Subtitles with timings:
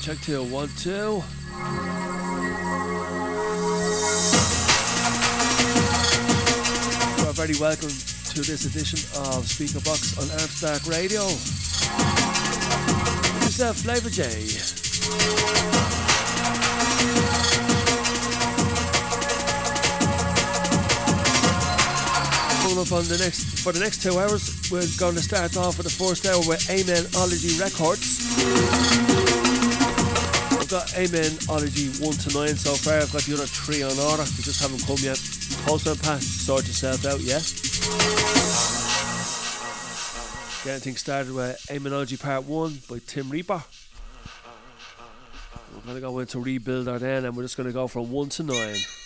[0.00, 0.88] check two, one, two.
[0.88, 1.22] You
[7.28, 11.22] are very welcome to this edition of Speaker Box on Amstack Radio.
[13.44, 14.80] Yourself, uh, FLavRjay
[22.80, 24.70] up on the next for the next two hours.
[24.70, 28.29] We're going to start off with the first hour with Amenology Records
[30.80, 32.96] got Amen Ology 1 to 9 so far.
[33.00, 35.20] I've got the other 3 on order, they just haven't come yet.
[35.66, 37.40] Postman Pat, sort yourself out, yeah?
[40.64, 43.62] Getting things started with Amenology Part 1 by Tim Reaper.
[45.74, 48.28] We're going to go into Rebuilder then, and we're just going to go from 1
[48.30, 48.99] to 9.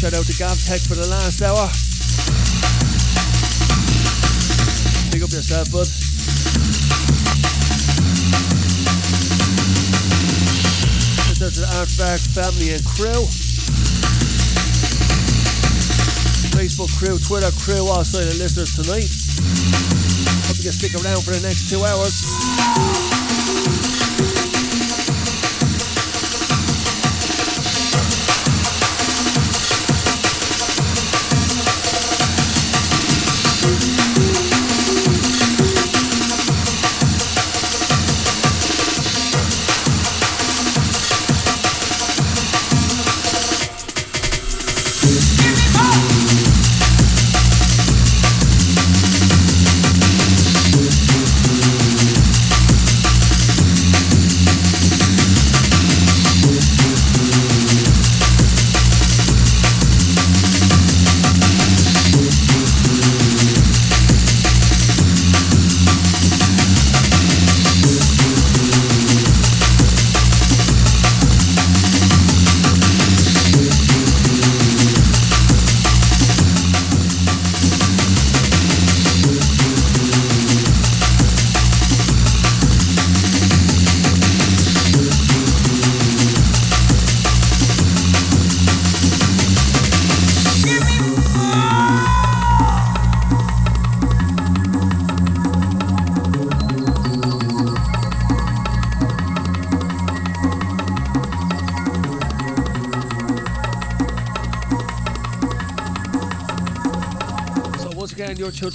[0.00, 1.68] Shout out to Gav Tech for the last hour.
[5.12, 5.84] Big up yourself, bud.
[11.28, 13.28] Shout out to the After Dark family and crew.
[16.56, 19.04] Facebook crew, Twitter crew, all silent listeners tonight.
[20.48, 23.09] Hope you can stick around for the next two hours.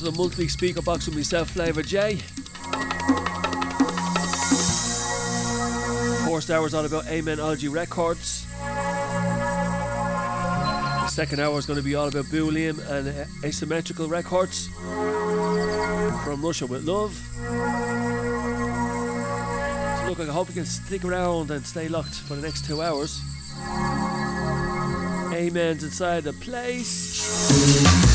[0.06, 2.22] The monthly speaker box with myself, FLavRjay
[6.30, 8.46] First hour is all about Amenology Records.
[11.02, 13.08] The second hour is going to be all about BureLom and
[13.42, 14.68] Dissymmetrical Records.
[16.24, 17.16] From Russia with Love.
[19.98, 22.84] So look, I hope you can stick around and stay locked for the next two
[22.84, 23.20] hours.
[25.34, 28.15] Amen's inside the place.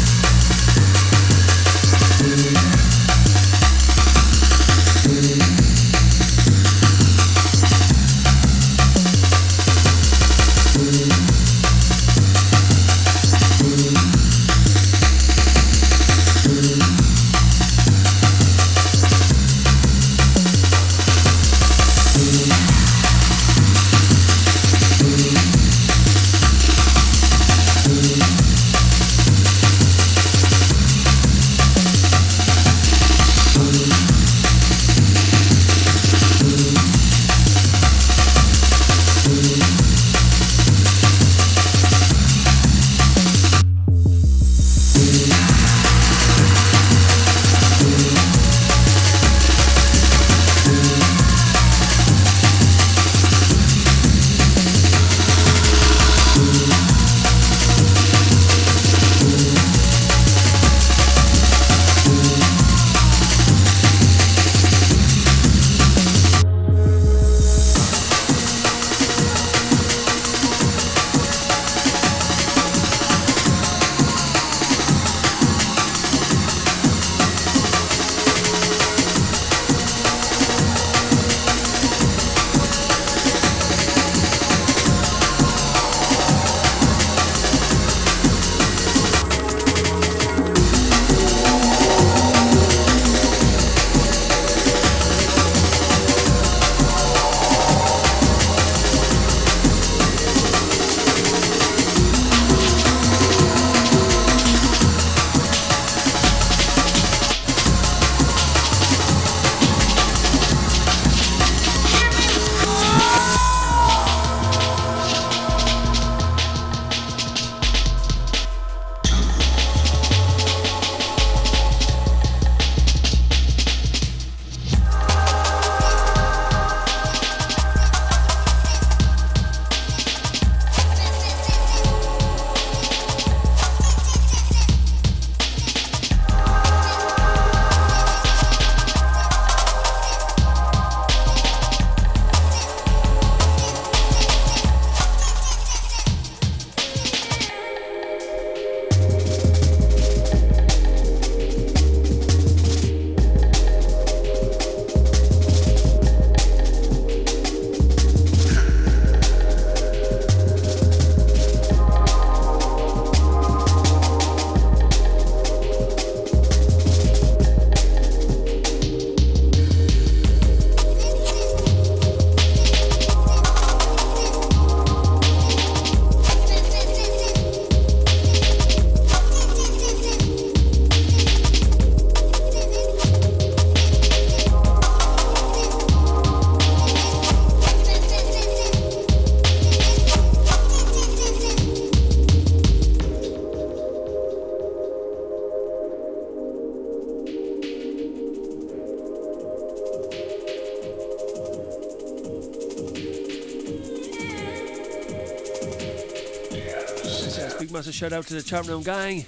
[208.01, 209.27] Shout out to the chat room gang.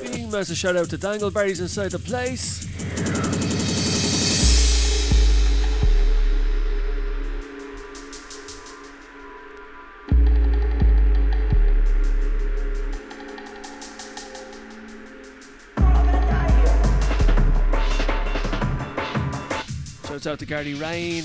[0.00, 2.64] Big massive shout out to Dangleberries inside the place.
[20.08, 21.24] Shouts out to Gardy Rain.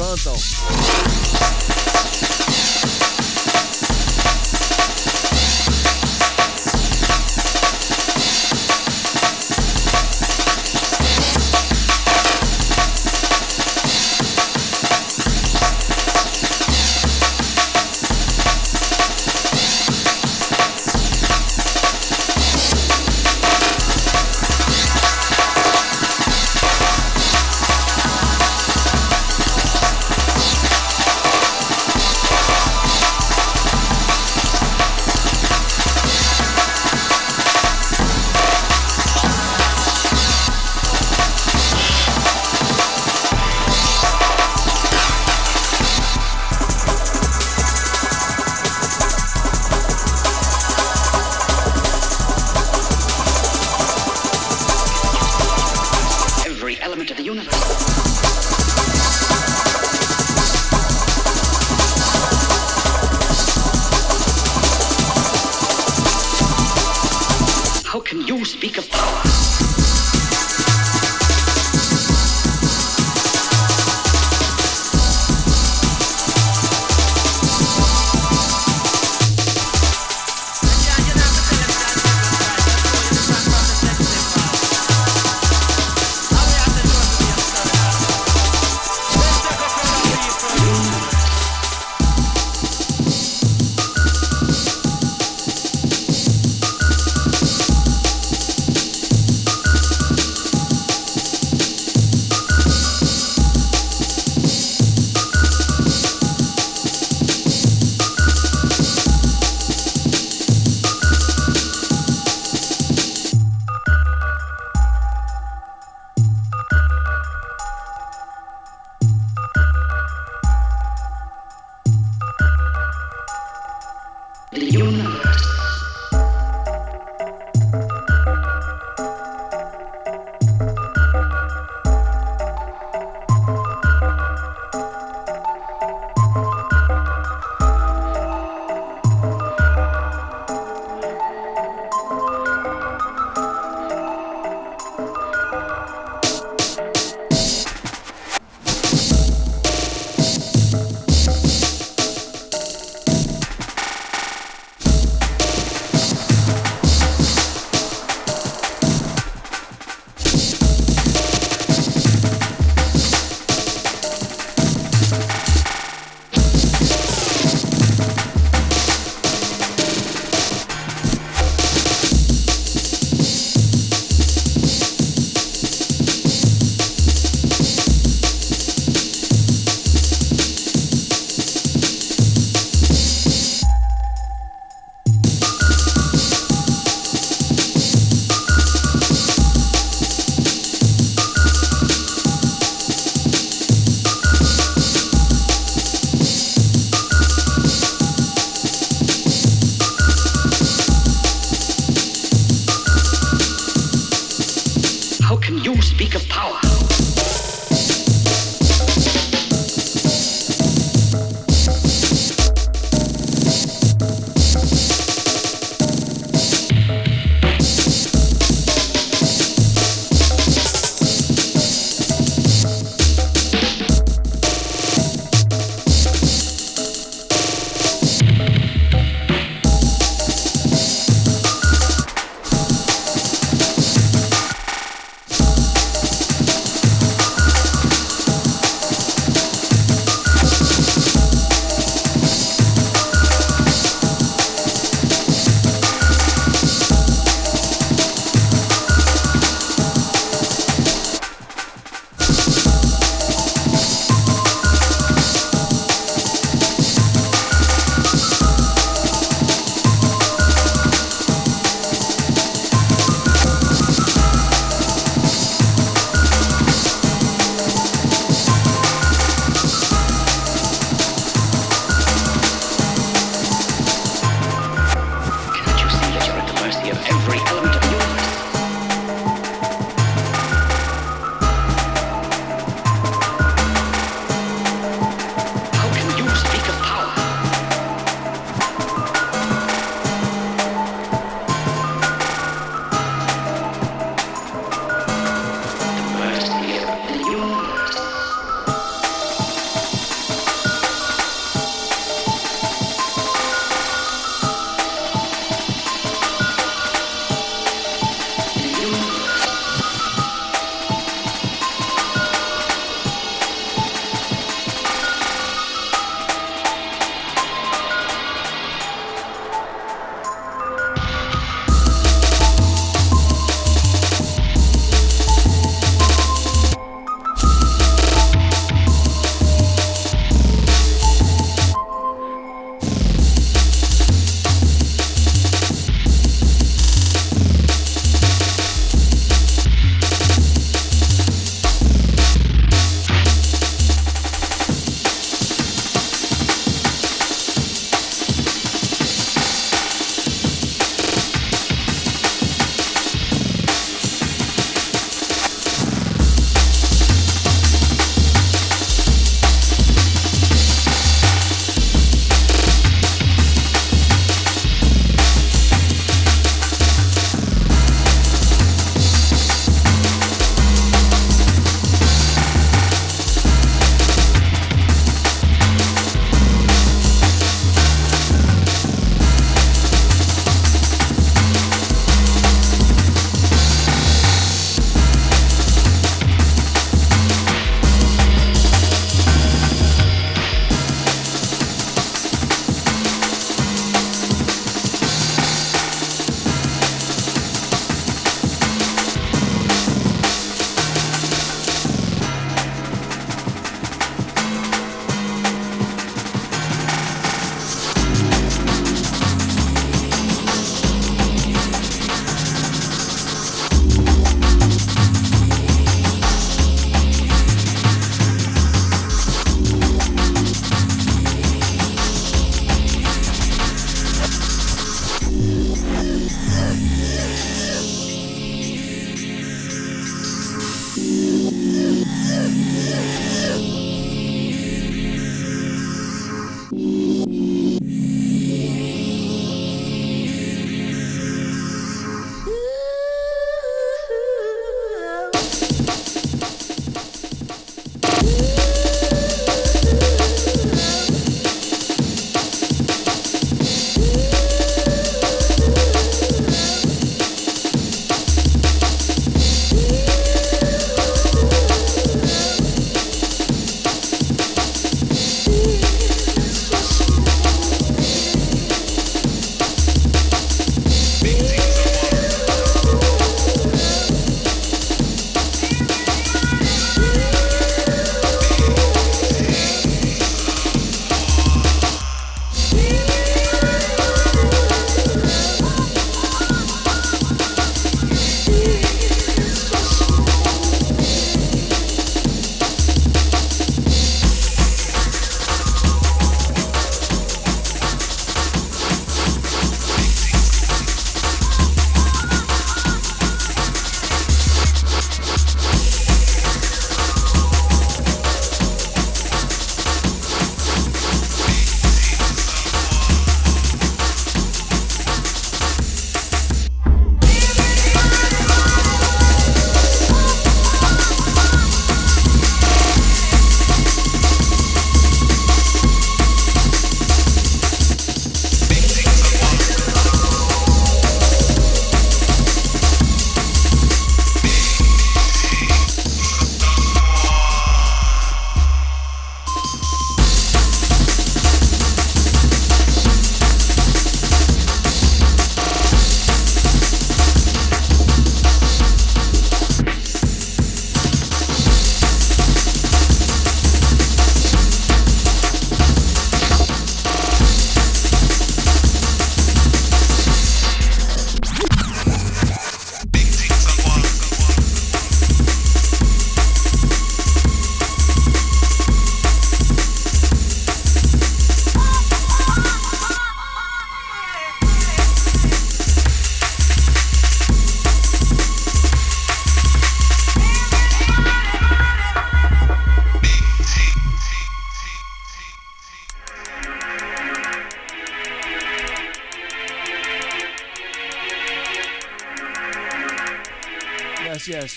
[0.00, 0.39] Records.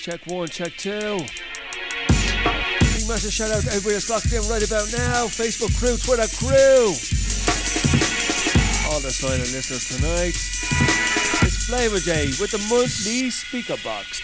[0.04, 0.92] Check one, check two.
[0.92, 1.30] Big
[3.08, 5.32] massive shout out to everybody that's locked in right about now.
[5.32, 6.92] Facebook crew, Twitter crew.
[8.92, 10.36] All the silent listeners tonight.
[11.48, 14.23] It's FLavRjay with the monthly speaker box.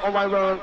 [0.00, 0.60] On my world.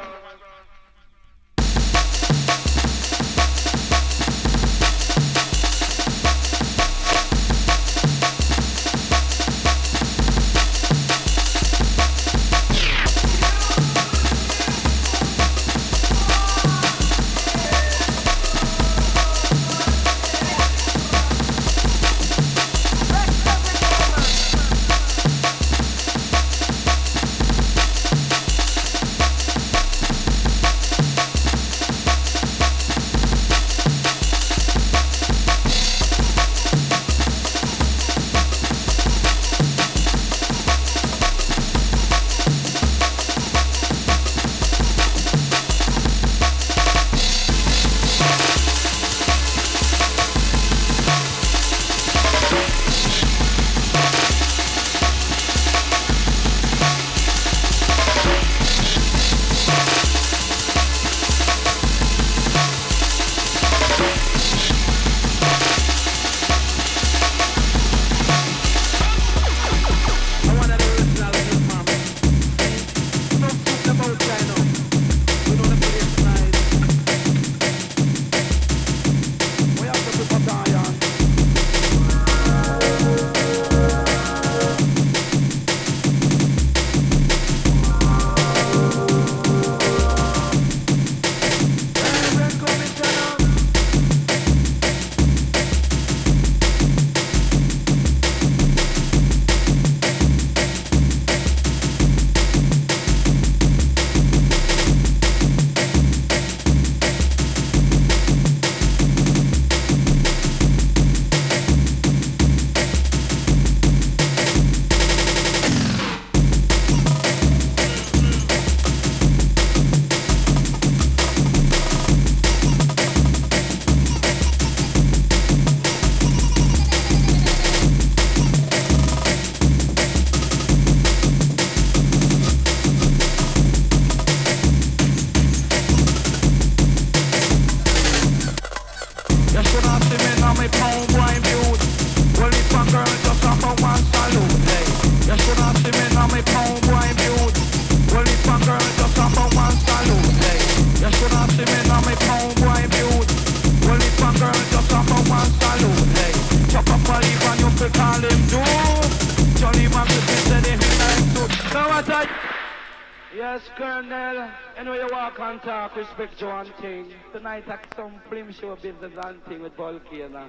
[166.18, 167.12] Respect you one thing.
[167.32, 170.48] Tonight, I some film show business and thing with Volcano.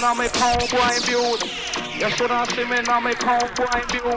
[0.00, 1.42] Now me cowboy build.
[1.98, 4.15] You shoulda see me now me cowboy build.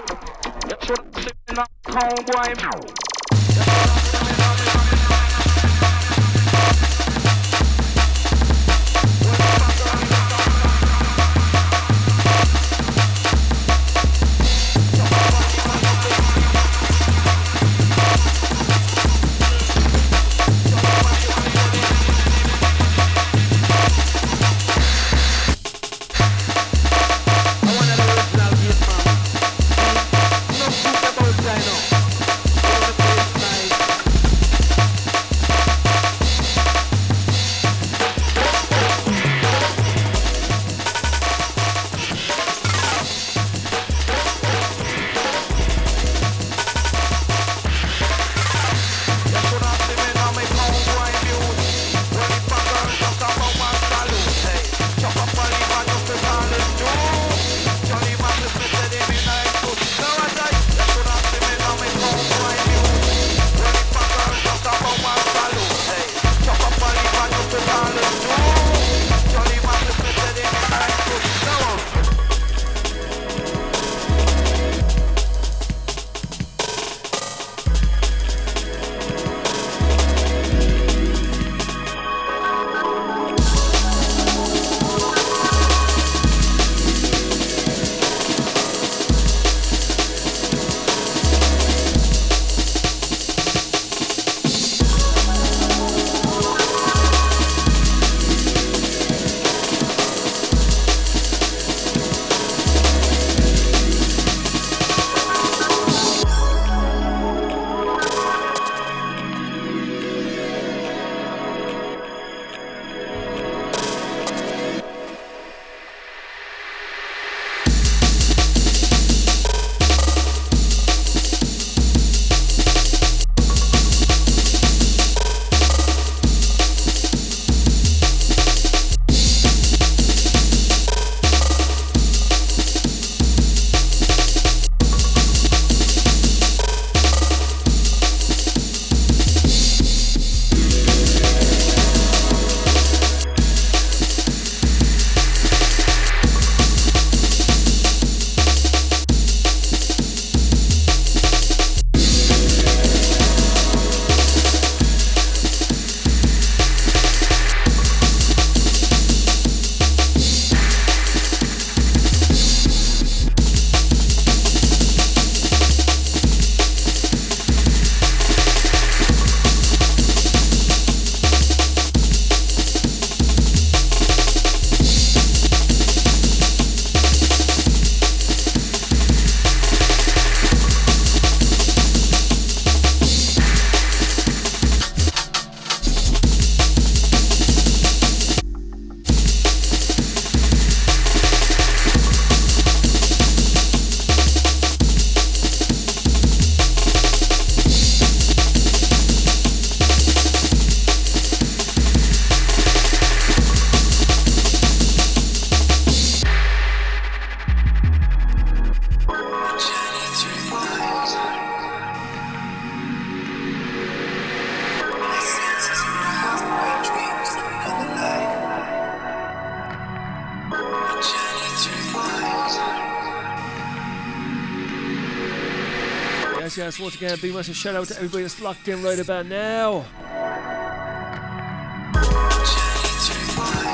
[226.89, 229.85] Once again, big massive shout out to everybody that's locked in right about now.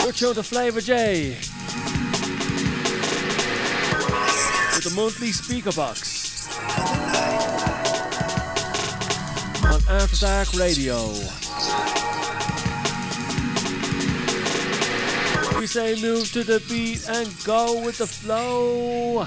[0.04, 1.30] We're tuned to FLavRjay
[4.76, 6.50] with the monthly speaker box
[9.64, 11.08] on After Dark Radio.
[15.58, 19.26] We say move to the beat and go with the flow.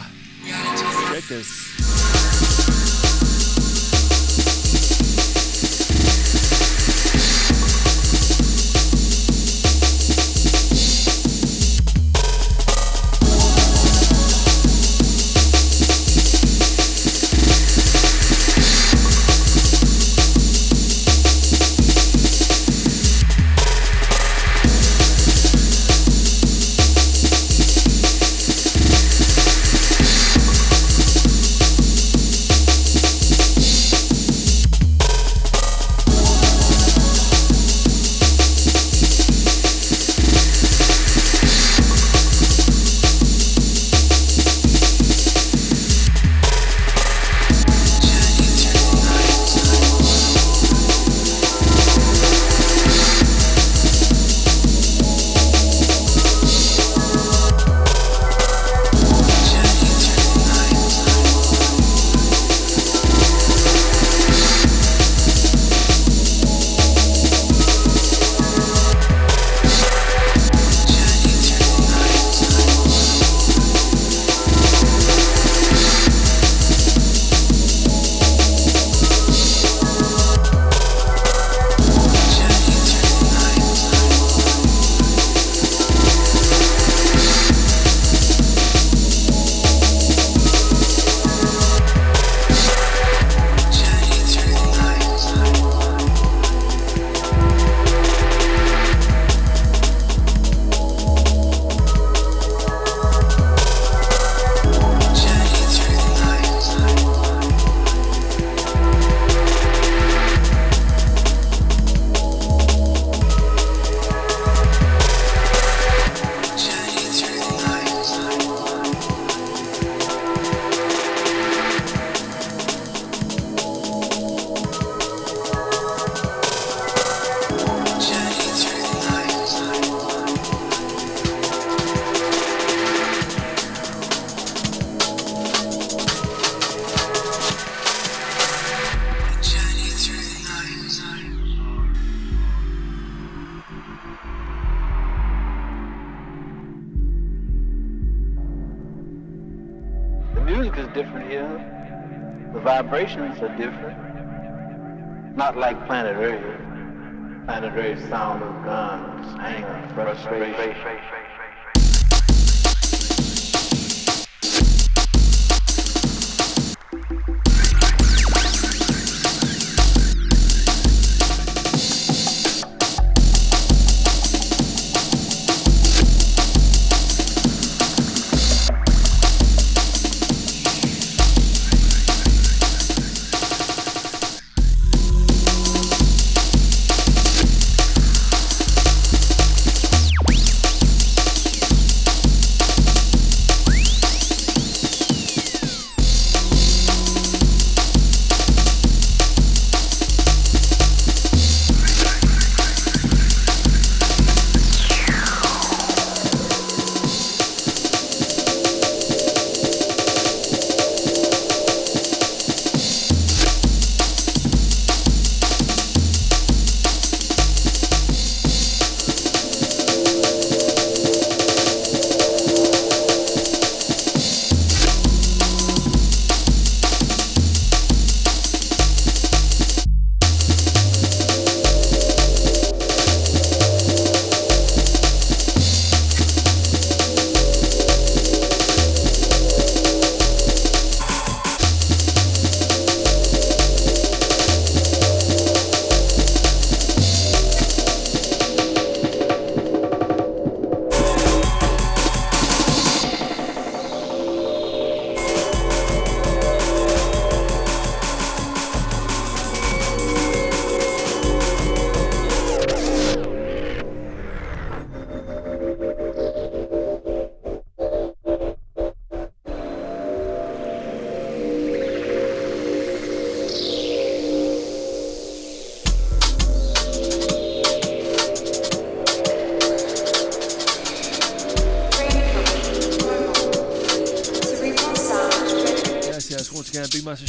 [158.08, 161.17] Sound of guns, anger, frustration.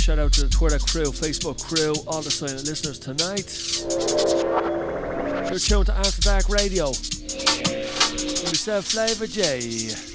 [0.10, 3.46] Shout out to the Twitter crew, Facebook crew, all the silent listeners tonight.
[5.52, 6.88] You're tuned to After Dark Radio.
[6.88, 10.09] Myself, Flavor J.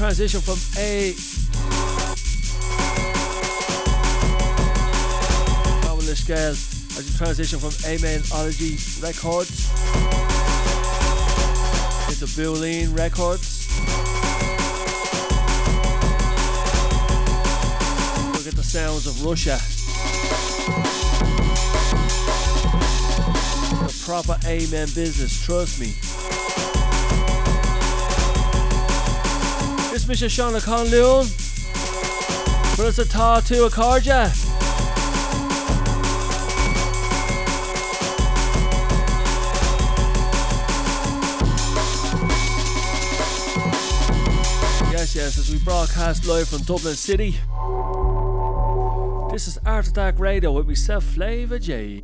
[0.00, 1.12] transition from A.
[5.84, 6.52] Novelist scale
[6.98, 9.68] as you transition from A Amenology Records
[12.08, 13.68] into BureLom Records.
[18.36, 19.60] Look at the sounds of Russia.
[23.86, 25.92] The proper Amen business, trust me.
[30.10, 30.28] Mr.
[30.28, 31.24] Sean Conloon.
[32.74, 34.26] Put us a tar to a carja.
[44.90, 47.36] Yes, yes, as we broadcast live from Dublin City.
[49.30, 52.02] This is After Dark Radio with myself, Flavor J.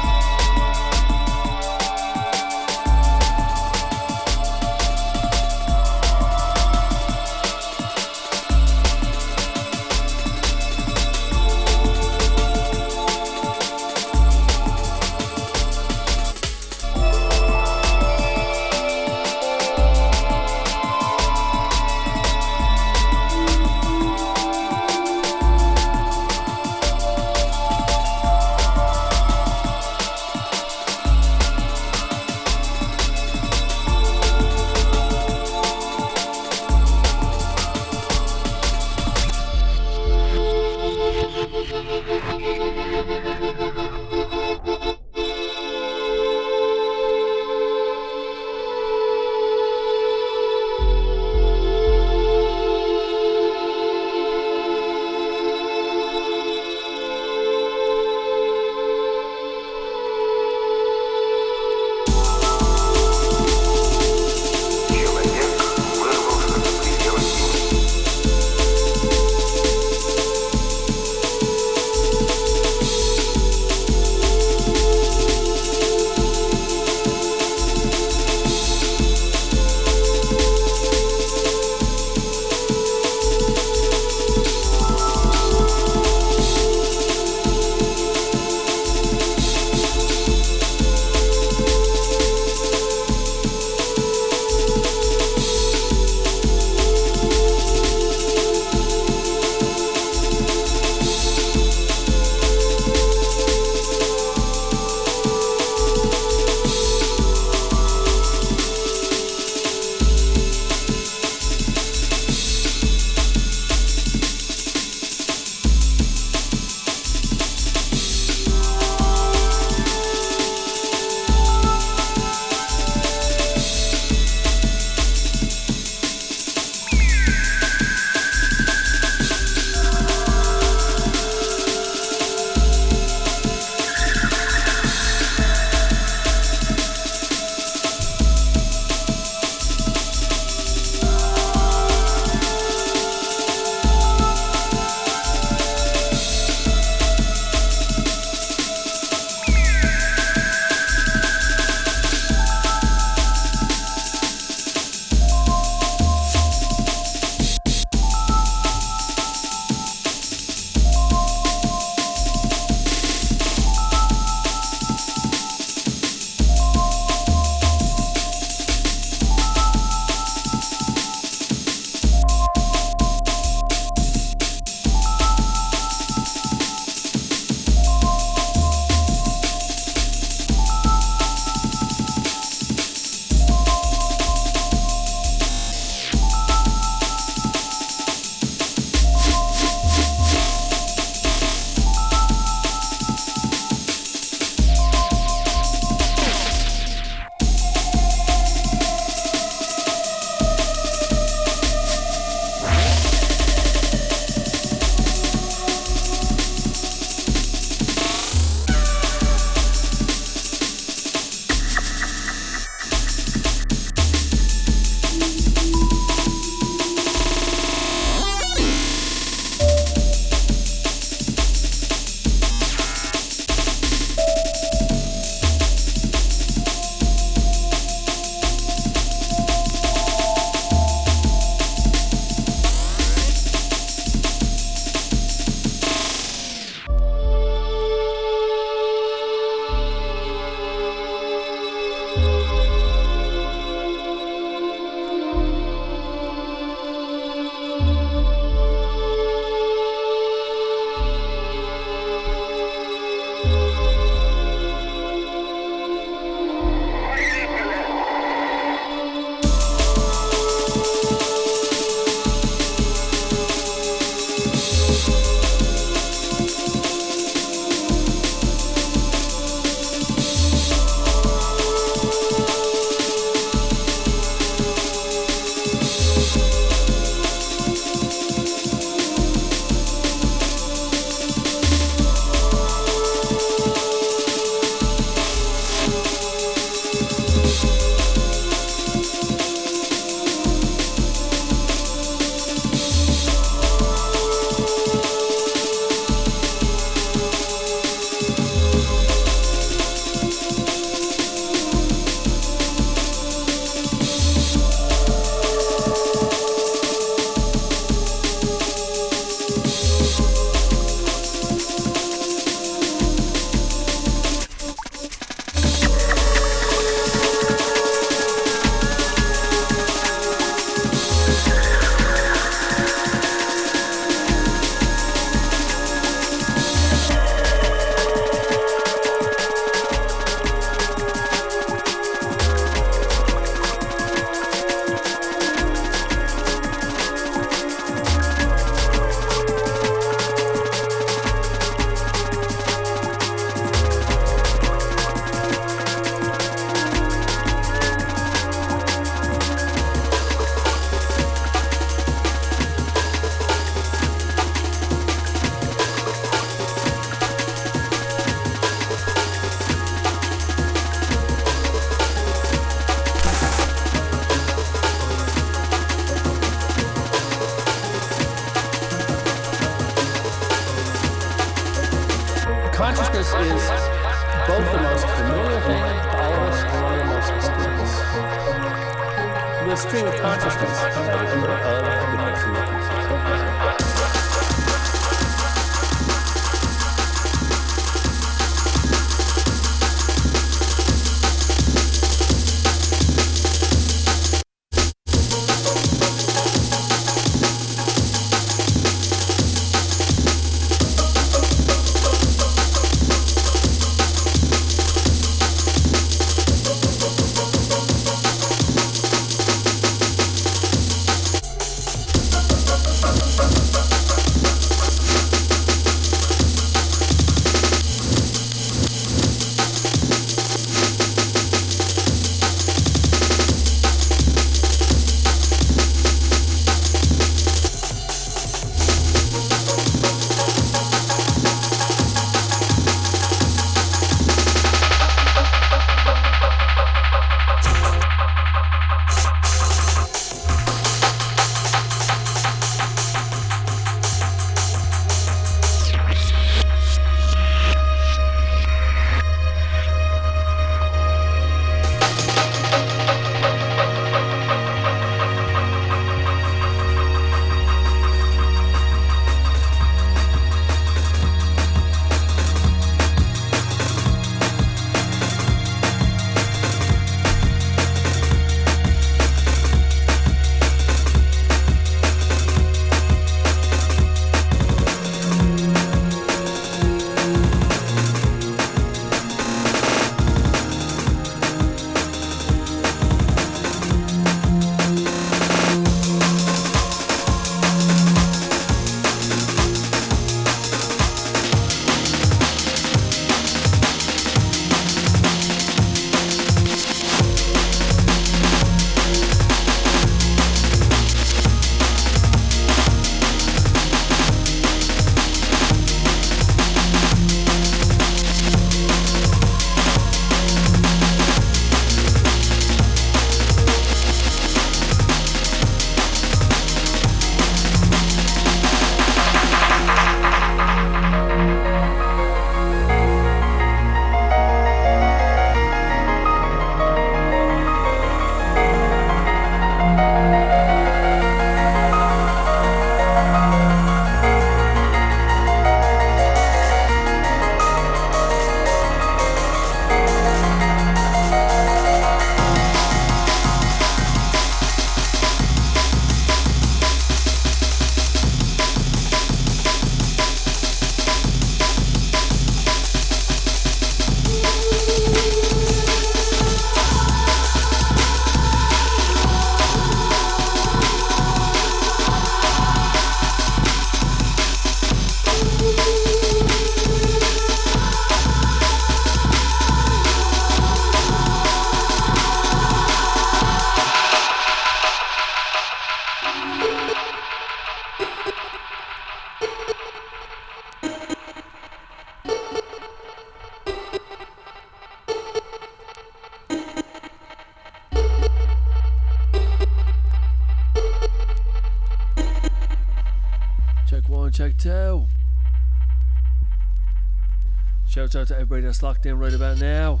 [598.08, 600.00] Shouts out to everybody that's locked in right about now.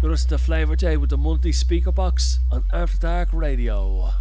[0.00, 4.14] You're listening to FLavRjay with the monthly speaker box on After Dark Radio.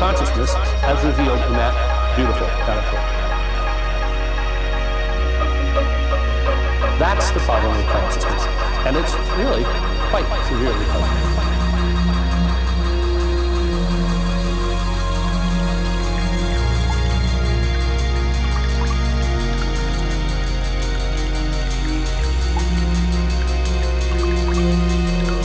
[0.00, 1.76] consciousness as revealed in that
[2.16, 2.98] beautiful metaphor.
[6.98, 8.46] That's the problem with consciousness,
[8.86, 9.62] and it's really
[10.08, 11.50] quite severely puzzling.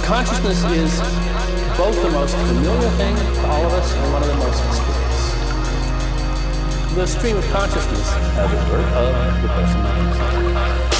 [0.05, 1.14] Consciousness is
[1.85, 5.35] both the most familiar thing to all of us and one of the most mysterious.
[6.95, 10.94] The stream of consciousness, as it were, of the person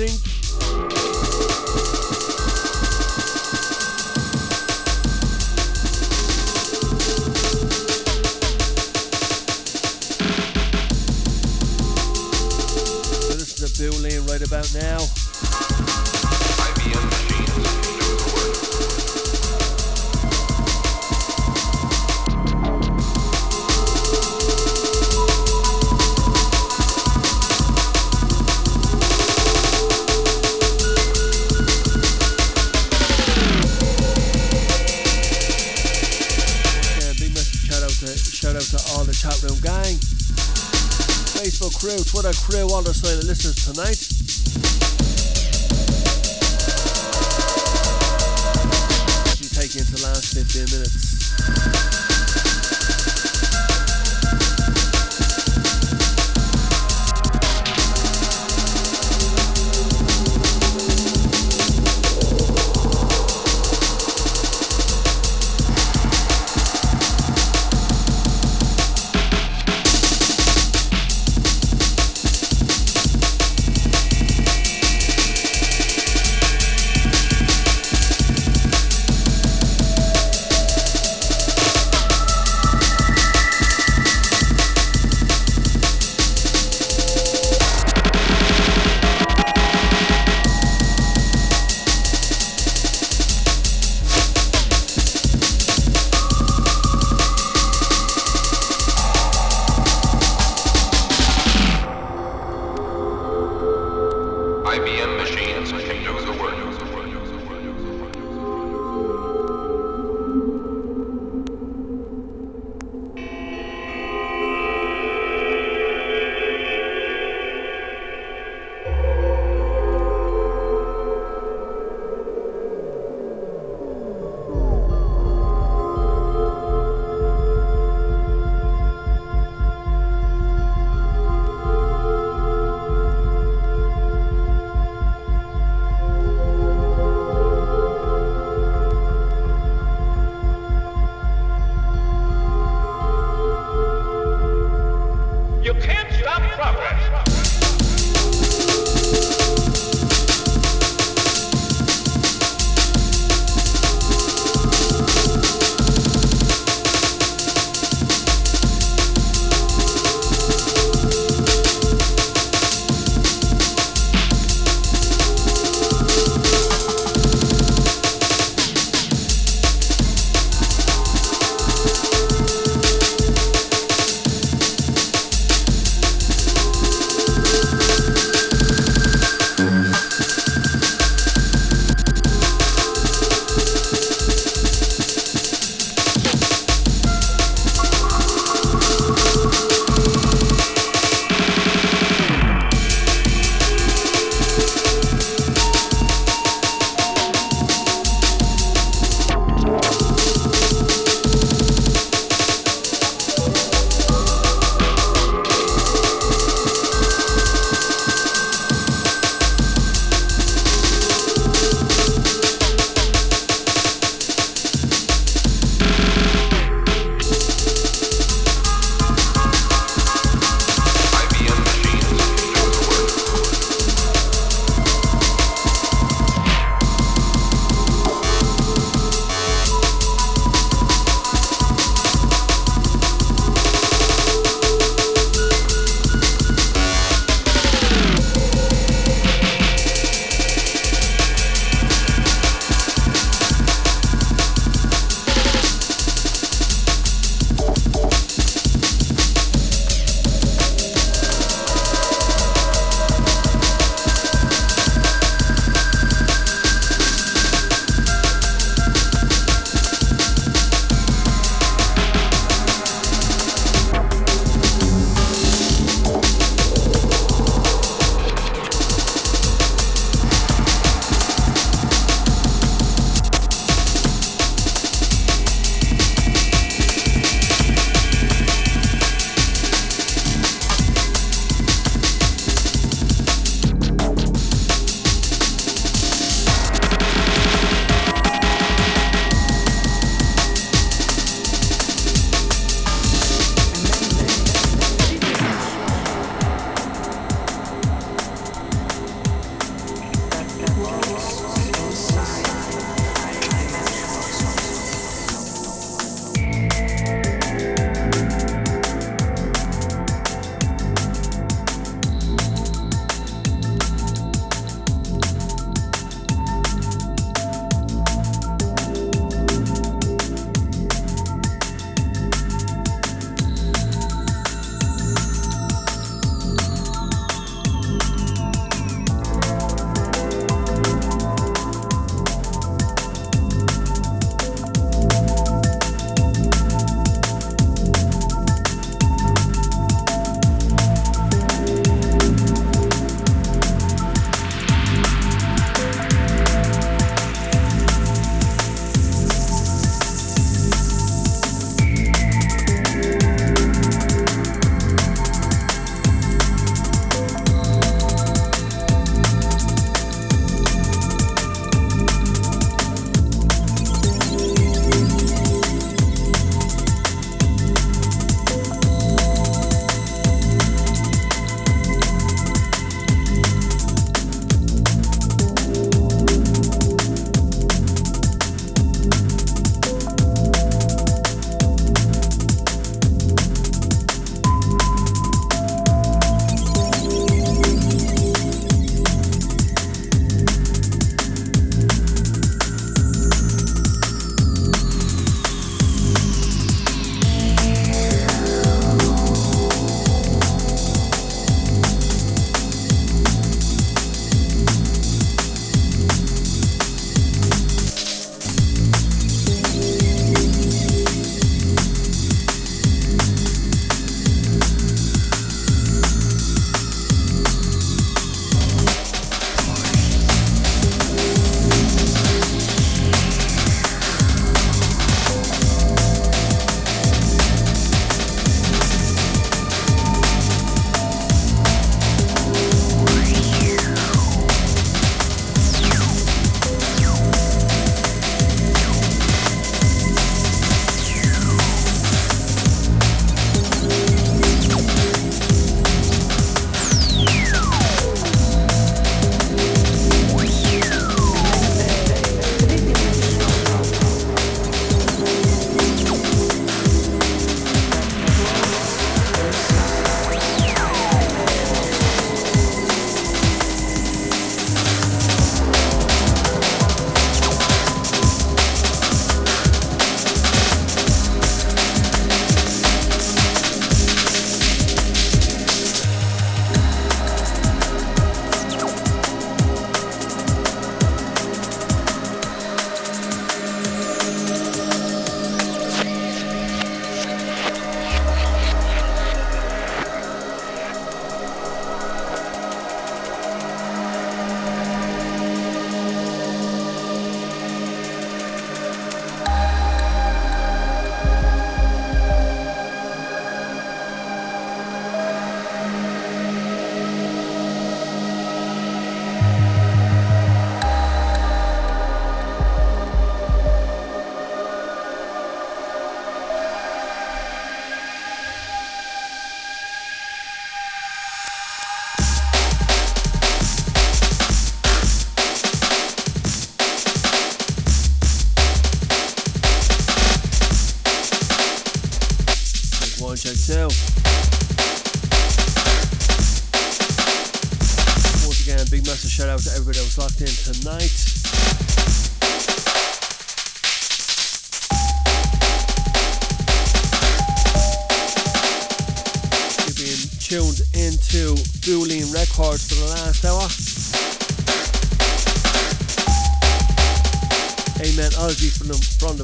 [0.00, 0.29] crew,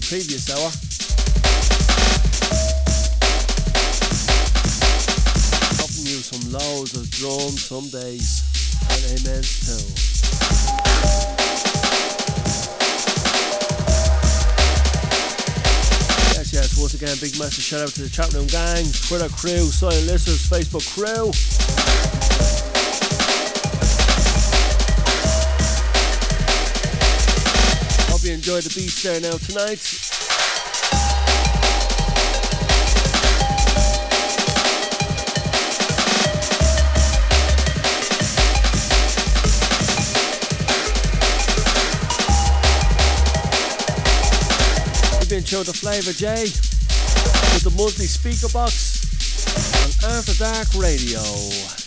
[0.09, 0.71] previous hour.
[5.75, 8.45] Helping you some loads of drums some days
[8.87, 9.83] and amens too.
[16.35, 19.67] Yes, yes, once again, big massive shout out to the chat room gang, Twitter crew,
[19.75, 21.33] silent listeners, Facebook crew.
[28.57, 29.83] Enjoyed the beats there now tonight.
[45.21, 46.45] You've been showed the FLavRjay
[47.53, 51.86] with the monthly speaker box on After Dark Radio.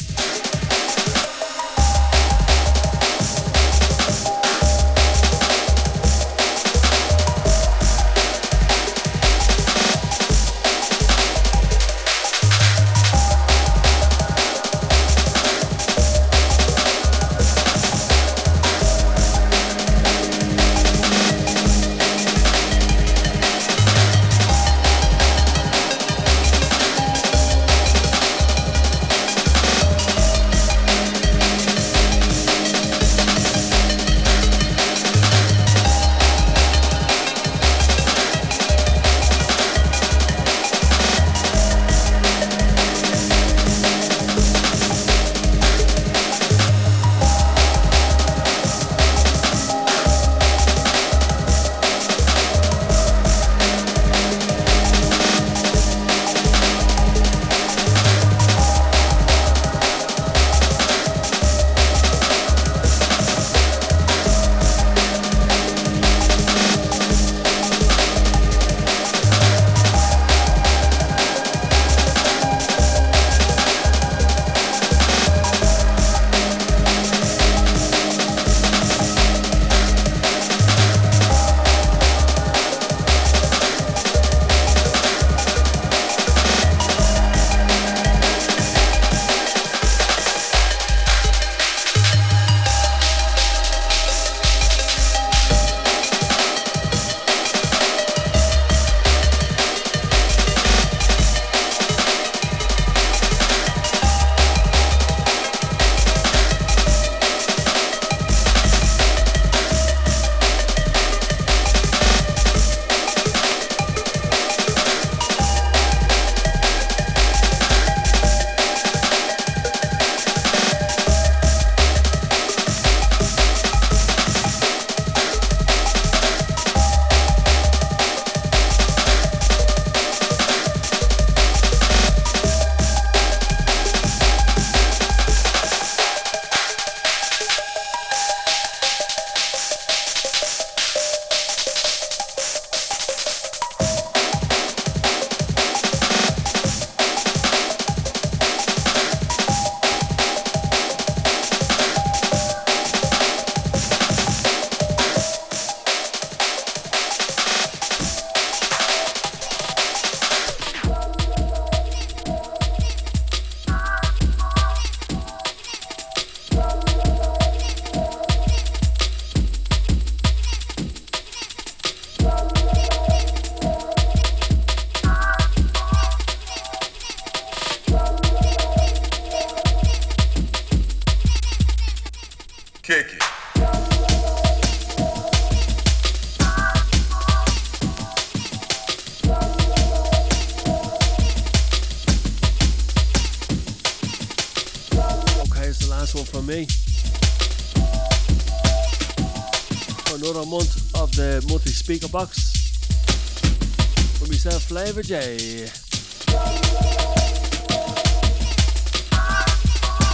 [205.04, 205.68] J.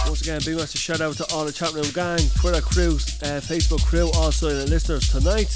[0.06, 3.40] Once again, big massive shout out to all the chat room gang, Twitter crew, uh,
[3.40, 5.52] Facebook crew, also the listeners tonight.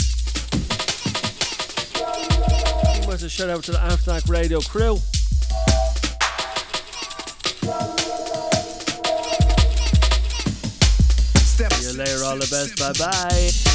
[2.94, 4.96] Big massive shout out to the After Dark Radio crew.
[11.44, 12.78] See you later, all the best.
[12.78, 13.69] Bye bye.